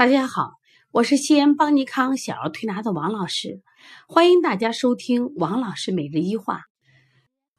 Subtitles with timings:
[0.00, 0.52] 大家好，
[0.92, 3.60] 我是西安邦尼康小儿推拿的王老师，
[4.08, 6.62] 欢迎大家收听王老师每日一话。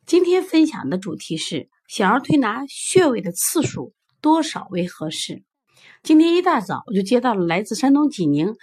[0.08, 5.44] 今天分享的主题是小儿推拿穴位的次数多少为合适。
[6.02, 8.56] 今天一大早我就接到了来自山东济宁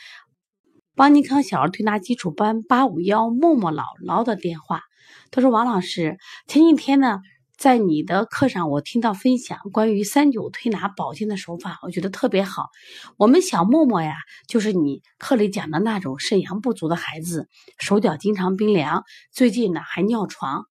[0.96, 4.82] 邦尼康小儿推拿基础班八五幺默默姥姥的电话，
[5.30, 6.18] 他说：“王老师，
[6.48, 7.20] 前几天呢。”
[7.58, 12.68] 在你的课上，我听到分享关于三九推拿保健的手法，我觉得特别好。
[13.16, 14.14] 我们小默默呀，
[14.46, 17.48] 就是你课里讲的那种肾阳不足的孩子，
[17.80, 20.66] 手脚经常冰凉，最近呢还尿床。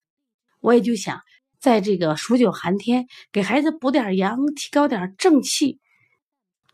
[0.61, 1.19] 我也就想，
[1.59, 5.81] 在这个数九寒天，给孩子补点阳，提高点正气，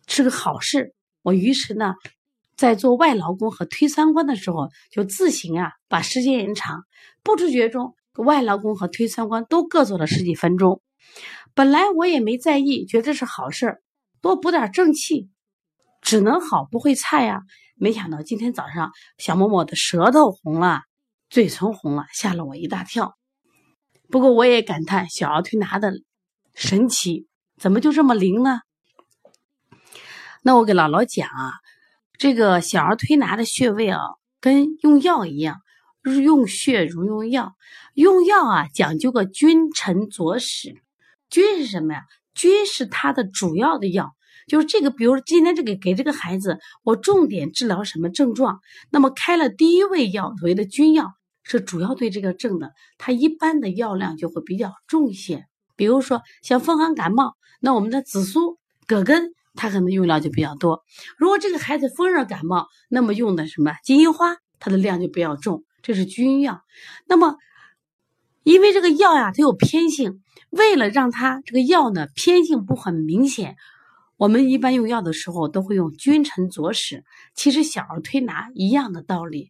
[0.05, 0.93] 是个好事。
[1.23, 1.95] 我于是呢，
[2.55, 6.83] 在做外劳宫和推三关的时候，就自行啊把时间延长，
[7.23, 7.95] 不知觉中。
[8.17, 10.81] 外劳宫和推三关都各做了十几分钟，
[11.55, 13.81] 本来我也没在意，觉得是好事儿，
[14.21, 15.29] 多补点正气，
[16.01, 17.41] 只能好不会差呀。
[17.75, 20.81] 没想到今天早上小默默的舌头红了，
[21.29, 23.17] 嘴唇红了，吓了我一大跳。
[24.09, 25.91] 不过我也感叹小儿推拿的
[26.53, 28.61] 神奇，怎么就这么灵呢？
[30.43, 31.53] 那我给姥姥讲啊，
[32.19, 33.99] 这个小儿推拿的穴位啊，
[34.39, 35.61] 跟用药一样。
[36.11, 37.53] 用穴如用药，
[37.93, 40.75] 用药啊讲究个君臣佐使。
[41.29, 42.03] 君是什么呀？
[42.35, 44.11] 君是他的主要的药，
[44.47, 44.89] 就是这个。
[44.89, 48.59] 比如今天这个给这个孩子，我重点治疗什么症状？
[48.91, 51.11] 那么开了第一味药，所谓的君药，
[51.43, 55.45] 是主要对这个症的，它一般的药量就会比较重一些。
[55.75, 60.83] 比如说像风寒感冒，那我们的紫苏、葛根，它可能用量就比较多。
[61.17, 65.63] 如果这个孩子风热感冒，那么用的什么金银花，它的量就比较重。
[65.83, 66.63] 这是君药，
[67.07, 67.35] 那么
[68.43, 73.57] 因为这个药呀，它有偏性，为了让它这个药呢偏性不很明显，
[74.15, 77.03] 我们一般用药的时候都会用君臣佐使。
[77.35, 79.49] 其实小儿推拿一样的道理。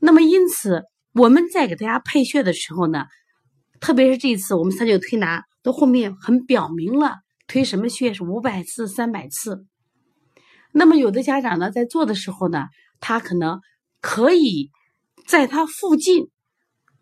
[0.00, 3.06] 那么因此我们在给大家配穴的时候呢，
[3.78, 9.64] 特别是这一次我们三九推拿都后面很表明了推什么穴是五百次、三百次。
[10.72, 12.66] 那么有的家长呢在做的时候呢，
[12.98, 13.60] 他可能。
[14.06, 14.70] 可以
[15.26, 16.28] 在它附近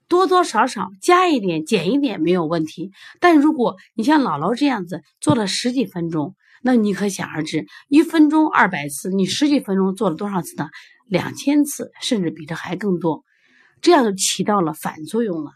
[0.09, 2.93] 多多少少加一点、减一点没有问题。
[3.21, 10.71] 但如果你像姥姥这样子做了十几分钟，那你可想而知，一分钟二百次，你十几分钟做了多少次呢？
[11.07, 13.23] 两千次，甚至比这还更多，
[13.83, 15.53] 这样就起到了反作用了。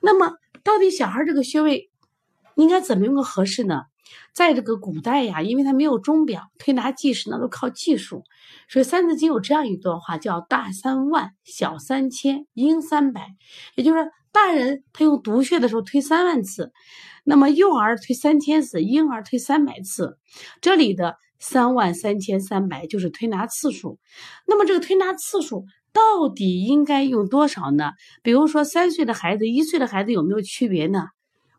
[0.00, 0.32] 那么，
[0.64, 1.90] 到底小孩这个穴位
[2.56, 3.82] 应该怎么用个合适呢？
[4.32, 8.24] 在这个古代呀，因为他没有钟表，推拿计时呢都靠技术，
[8.68, 13.28] 所以《三字经》有这样一段话，叫“大三万，小三千，婴三百”。
[13.76, 16.72] 也就是说，大人他用督穴的时候推三万次，
[17.24, 20.18] 那么幼儿推三千次，婴儿推三百次。
[20.60, 23.98] 这里的三万、三千、三百就是推拿次数。
[24.46, 27.92] 那么这个推拿次数到底应该用多少呢？
[28.22, 31.06] 比如说三岁的孩子、一岁的孩子有没有区别呢？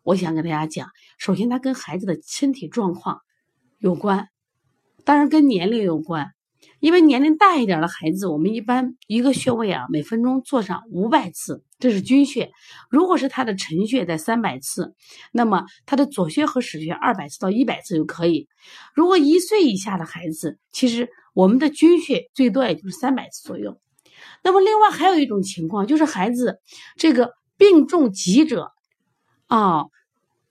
[0.06, 3.22] 我想跟大家讲，首先它跟孩子的身体状况
[3.80, 4.28] 有关，
[5.04, 6.28] 当然跟年龄有关。
[6.80, 12.52] 因为年龄大一点的孩子，我们一般一个穴位啊，每分钟做上五百次，这是君穴。
[12.92, 14.94] 如果是他的辰穴在三百次，
[15.32, 18.48] 那么他的左穴和始穴二百次到一百次就可以。
[18.94, 23.80] 如果一岁以下的孩子，其实我们的君穴最多也就是三百次左右。
[24.44, 26.60] 那么另外还有一种情况，就是孩子
[26.96, 28.72] 这个病重急者。
[29.48, 29.86] 啊，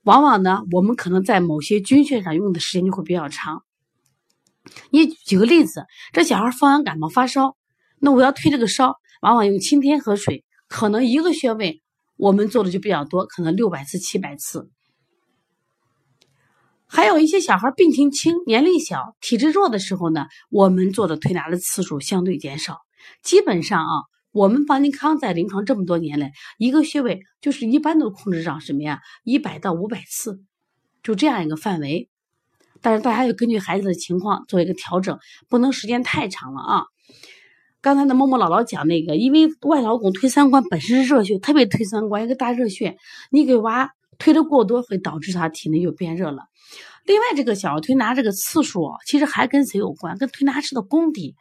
[0.03, 3.63] 往往呢，我们可能在某些军穴上用的时间就会比较长。
[4.89, 7.57] 你举个例子，这小孩风寒感冒发烧，
[7.99, 11.81] 那我要退这个烧，往往用清天河水，可能一个穴位
[12.15, 14.69] 我们做的就比较多，可能六百次、七百次。
[16.87, 22.79] 还有一些小孩病情轻、年龄小、体质弱的时候呢，我们做的推拿的次数相对减少，
[23.21, 24.03] 基本上啊。
[24.35, 28.99] 我们邦尼康在临床这么多年来，一个穴位就是一般都控制上什么呀？
[29.23, 30.41] 一百到五百次，
[31.01, 32.09] 就这样一个范围。
[32.81, 35.17] 但是大家要根据孩子的情况做一个调整，
[35.47, 36.83] 不能时间太长了啊。
[37.79, 42.97] 刚才的默默姥姥讲那个，因为外劳宫推三关本身是热穴，特别推三关一个大热穴，
[43.31, 46.43] 你给娃推的过多，会导致他体内就变热了。
[47.05, 50.17] 另外，这个小儿推拿这个次数，其实还跟谁有关？
[50.17, 51.35] 跟推拿师的功底。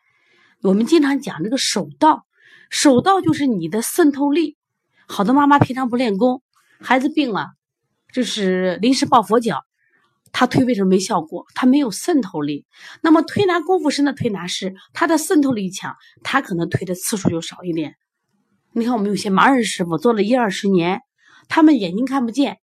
[0.63, 2.25] 我们经常讲这个手道。
[2.75, 4.57] 手道就是你的渗透力。
[5.07, 6.43] 好多妈妈平常不练功，
[6.81, 7.53] 孩子病了，
[8.13, 9.63] 就是临时抱佛脚，
[10.33, 11.47] 他推为什么没效果？
[11.55, 12.67] 他没有渗透力。
[13.01, 15.95] 那么推拿功夫深的推拿师，他的渗透力强，
[16.25, 17.95] 他可能推的次数就少一点。
[18.73, 20.99] 你看我们有些盲人师傅做了一二十年，
[21.49, 22.59] 他们眼睛看不见。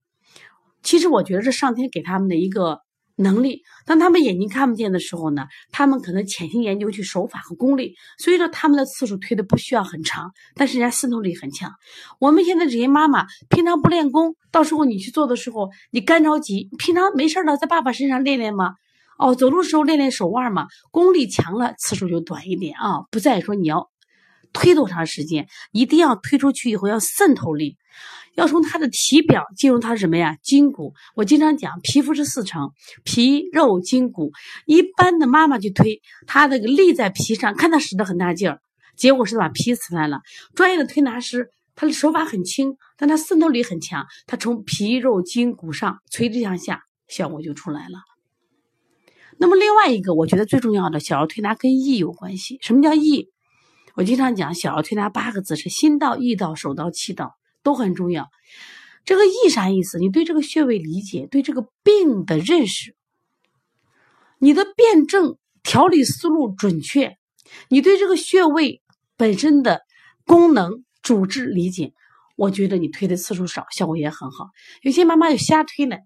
[0.84, 2.80] 其实我觉得是上天给他们的一个
[3.18, 3.62] 能力。
[3.86, 11.72] 当他们眼睛看不见的时候呢，他们可能潜心研究去手法和功力，所以说他们的次数推的不需要很长，但是人家渗透力很强。
[12.20, 16.70] 我们现在这些妈妈平常不练功，到时候你去做的时候，你干着急。
[16.78, 18.76] 平常没事儿了，在爸爸身上练练嘛？
[19.18, 23.02] 哦，走路时候练练手腕嘛，功力强了，次数就短一点啊。
[23.10, 23.90] 不再说你要
[24.54, 27.78] 推多长时间，一定要推出去以后要渗透力。
[28.36, 30.38] 要从他的体表进入他什么呀？
[30.44, 30.94] 筋骨。
[31.16, 32.72] 我经常讲，皮肤是四层：
[33.04, 34.32] 皮、肉、筋、骨。
[34.68, 38.60] 一般的妈妈去推，他那个力在皮上，看他使的很大劲儿，
[38.96, 40.22] 结果是把皮撕烂了。
[40.54, 48.02] 专业的推拿师，他的手法很轻，但他渗透力很强，他从皮、肉、筋、骨上垂直向下，效果就出来了。
[49.40, 52.60] 那么另外一个，我觉得最重要的小儿推拿跟意有关系。
[52.62, 53.30] 什么叫意？
[53.98, 57.36] 我经常讲，小儿推拿八个字是心到、意到、手到、气到。
[57.64, 58.30] 都很重要。
[59.04, 60.00] 这个意啥意思？
[60.00, 62.96] 你对这个穴位理解，对这个病的认识，
[64.40, 67.18] 你的辩证调理思路准确，
[67.68, 68.82] 你对这个穴位
[69.18, 69.82] 本身的
[70.26, 71.92] 功能主治理解，
[72.38, 74.48] 我觉得你推的次数少，效果也很好。
[74.82, 75.98] 有些妈妈就瞎推了，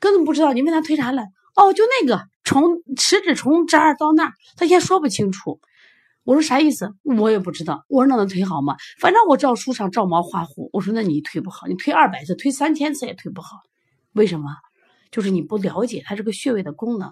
[0.00, 1.22] 根本不知道你问他推啥了。
[1.54, 5.60] 哦，就那个从食指从这儿到那儿，他先说不清楚。
[6.24, 6.90] 我说啥意思？
[7.02, 7.84] 我也不知道。
[7.88, 8.76] 我说那能推好吗？
[9.00, 10.68] 反正我照书上照猫画虎。
[10.72, 13.56] 我说那你推不好，你推二百次，推三千次也推不好。
[14.12, 14.50] 为什么？
[15.10, 17.10] 就是你不了解它这个穴位的功能。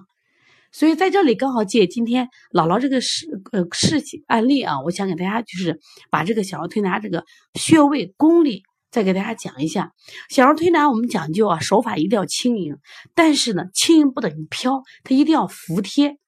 [0.70, 5.80] 所以在这里刚好借今天姥姥这个事呃事情案例啊，我想给大家就是
[6.10, 9.92] 把这个小儿推拿这个穴位功力再给大家讲一下。
[10.28, 12.76] 小儿推拿我们讲究啊手法一定要轻盈，
[13.14, 16.18] 但是呢轻盈不等于飘，它一定要服帖。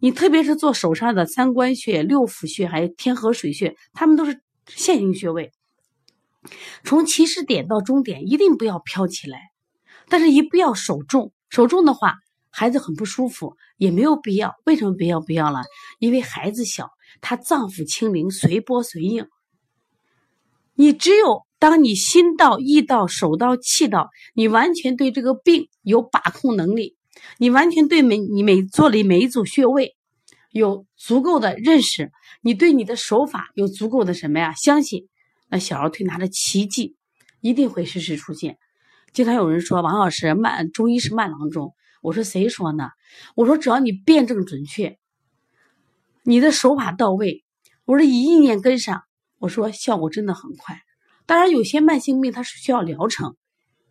[0.00, 5.52] 你特别是做手上的三关穴、六腑穴，还有天河水穴，它们都是线性穴位。
[6.84, 9.50] 从起始点到终点，一定不要飘起来，
[10.08, 12.14] 但是一不要手重，手重的话，
[12.48, 14.54] 孩子很不舒服，也没有必要。
[14.64, 15.60] 为什么不要不要了？
[15.98, 16.88] 因为孩子小，
[17.20, 19.28] 他脏腑清灵，随波随应。
[20.74, 26.96] 你只有当你心到、意到、手到、气到，你完全对这个病有把控能力。
[27.38, 29.96] 你完全对每你每做的每一组穴位
[30.50, 32.10] 有足够的认识，
[32.42, 34.52] 你对你的手法有足够的什么呀？
[34.54, 35.08] 相信
[35.48, 36.96] 那小儿推拿的奇迹
[37.40, 38.58] 一定会时时出现。
[39.12, 42.90] 经常有人说王老师慢中医是慢郎中，我说谁说呢？
[43.34, 44.98] 我说只要你辩证准确，
[46.22, 47.44] 你的手法到位，
[47.86, 49.02] 我说以意念跟上，
[49.38, 50.80] 我说效果真的很快。
[51.26, 53.36] 当然有些慢性病它是需要疗程，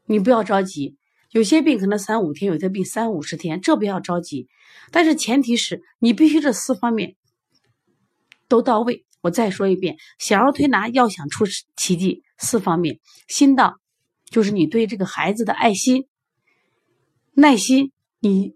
[0.05, 0.97] 你不要着急。
[1.31, 4.47] 有些病可能三五天，有些病三五十天，这不要着急。
[4.91, 7.15] 但是前提是你必须这四方面
[8.47, 9.05] 都到位。
[9.21, 11.45] 我再说一遍，小儿推拿要想出
[11.75, 13.77] 奇迹，四方面：心到，
[14.29, 16.07] 就是你对这个孩子的爱心、
[17.33, 18.55] 耐心，你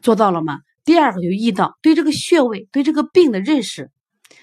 [0.00, 0.60] 做到了吗？
[0.84, 3.90] 第二个就意到，对这个穴位、对这个病的认识。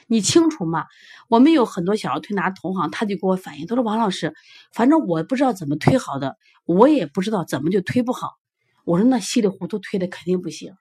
[0.08, 0.86] 你清楚吗？
[1.30, 4.34] 我们有很多小儿推拿同行，他就给我反映，他说：“王老师，
[4.74, 6.36] 反正我不知道怎么推好的，
[6.66, 8.32] 我也不知道怎么就推不好。”
[8.84, 10.74] 我说：“那稀里糊涂推的肯定不行。”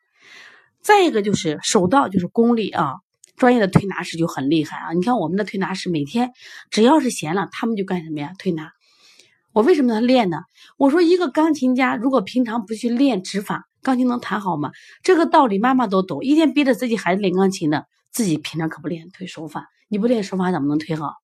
[0.82, 2.94] 再一个就是手到，就是功力啊，
[3.36, 4.92] 专业的推拿师就很厉害啊。
[4.92, 6.32] 你看我们的推拿师每天
[6.70, 8.32] 只要是闲了，他们就干什么呀？
[8.38, 8.72] 推拿。
[9.52, 10.38] 我为什么他练呢？
[10.78, 14.70] 我说一个钢琴家如果平常不去练指法，钢琴能弹好吗？
[15.02, 17.86] 这个道理妈妈都懂，一天逼着自己孩子练钢琴的。
[18.10, 21.14] 自己平常可不练推手法，你不练手法怎么能推好？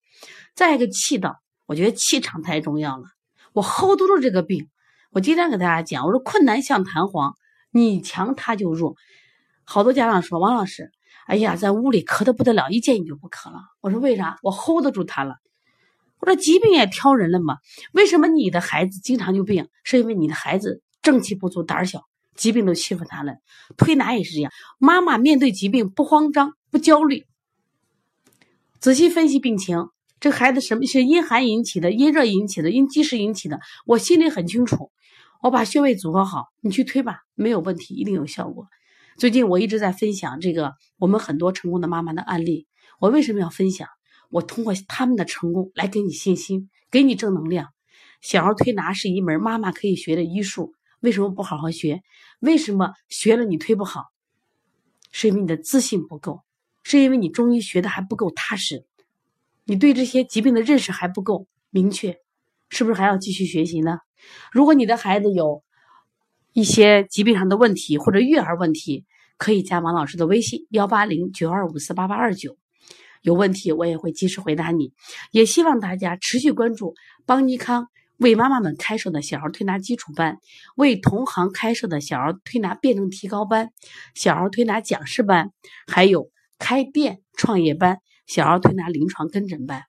[0.54, 3.04] 再一个气道，我觉得气场太重要了。
[3.52, 4.68] 我 hold 住这个病，
[5.10, 7.34] 我经常给大家讲，我说困难像弹簧，
[7.70, 8.96] 你强他就弱。
[9.64, 10.92] 好多家长说王老师，
[11.26, 13.60] 哎呀，在屋里咳的不得了，一见你就不咳了。
[13.80, 14.38] 我说为啥？
[14.42, 15.36] 我 hold 得住他了。
[16.20, 17.58] 我说疾病也挑人了嘛，
[17.92, 19.68] 为什么你的孩子经常就病？
[19.84, 22.04] 是因为你的孩子正气不足，胆小。
[22.36, 23.36] 疾病都欺负他了，
[23.76, 24.52] 推拿也是这样。
[24.78, 27.26] 妈妈面对疾病不慌张不焦虑，
[28.78, 29.88] 仔细分析病情，
[30.20, 34.90] 这孩子什么是阴寒引起的、阴热引起的、因积食引起的，我心里很清楚。
[35.42, 38.66] 我把穴位组合好，你去推吧，没有问题，一定有效果。
[39.18, 42.66] 最近我一直在分享这个我们很多成功的妈妈的案例。
[42.98, 43.88] 我为什么要分享？
[44.30, 47.68] 我通过他们的成功来给你信心，给你正能量。
[48.20, 50.74] 小儿推拿是一门妈妈可以学的医术。
[51.06, 52.02] 为什么不好好学？
[52.40, 54.06] 为什么学了你推不好？
[55.12, 56.42] 是因为你的自信不够，
[56.82, 58.84] 是因为你中医学的还不够踏实，
[59.66, 62.18] 你对这些疾病的认识还不够明确，
[62.70, 64.00] 是不是还要继续学习呢？
[64.50, 65.62] 如果你的孩子有
[66.52, 69.04] 一些疾病上的问题或者育儿问题，
[69.36, 72.58] 可以加王老师的微信幺八零九二五四八八二九，
[73.22, 74.92] 有问题我也会及时回答你。
[75.30, 77.86] 也希望大家持续关注邦尼康。
[78.18, 80.38] 为妈妈们开设的小儿推拿基础班，
[80.76, 83.70] 为同行开设的小儿推拿辩证提高班、
[84.14, 85.52] 小儿推拿讲师班，
[85.86, 89.84] 还有开店创业班、小儿推拿临床跟诊班。